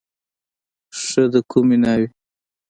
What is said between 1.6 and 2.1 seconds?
ناوې.